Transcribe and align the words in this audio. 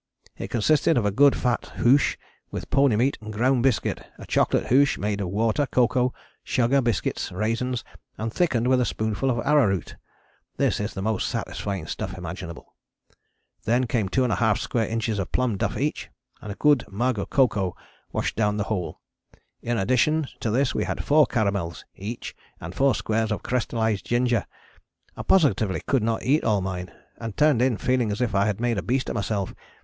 It 0.35 0.49
consisted 0.49 0.97
of 0.97 1.05
a 1.05 1.11
good 1.11 1.35
fat 1.35 1.73
hoosh 1.75 2.17
with 2.49 2.71
pony 2.71 2.95
meat 2.95 3.19
and 3.21 3.31
ground 3.31 3.61
biscuit; 3.61 4.01
a 4.17 4.25
chocolate 4.25 4.65
hoosh 4.65 4.97
made 4.97 5.21
of 5.21 5.27
water, 5.29 5.67
cocoa, 5.67 6.11
sugar, 6.43 6.81
biscuit, 6.81 7.29
raisins, 7.31 7.83
and 8.17 8.33
thickened 8.33 8.65
with 8.67 8.81
a 8.81 8.83
spoonful 8.85 9.29
of 9.29 9.45
arrowroot. 9.45 9.97
(This 10.57 10.79
is 10.79 10.95
the 10.95 11.03
most 11.03 11.29
satisfying 11.29 11.85
stuff 11.85 12.17
imaginable.) 12.17 12.73
Then 13.65 13.85
came 13.85 14.09
2½ 14.09 14.57
square 14.57 14.87
inches 14.87 15.19
of 15.19 15.31
plum 15.31 15.55
duff 15.55 15.77
each, 15.77 16.09
and 16.41 16.51
a 16.51 16.55
good 16.55 16.83
mug 16.91 17.19
of 17.19 17.29
cocoa 17.29 17.75
washed 18.11 18.35
down 18.35 18.57
the 18.57 18.63
whole. 18.73 19.01
In 19.61 19.77
addition 19.77 20.25
to 20.39 20.49
this 20.49 20.73
we 20.73 20.85
had 20.85 21.03
four 21.05 21.27
caramels 21.27 21.85
each 21.95 22.35
and 22.59 22.73
four 22.73 22.95
squares 22.95 23.31
of 23.31 23.43
crystallized 23.43 24.07
ginger. 24.07 24.47
I 25.15 25.21
positively 25.21 25.81
could 25.85 26.01
not 26.01 26.23
eat 26.23 26.43
all 26.43 26.61
mine, 26.61 26.91
and 27.17 27.37
turned 27.37 27.61
in 27.61 27.77
feeling 27.77 28.11
as 28.11 28.19
if 28.19 28.33
I 28.33 28.47
had 28.47 28.59
made 28.59 28.79
a 28.79 28.81
beast 28.81 29.07
of 29.07 29.13
myself. 29.13 29.53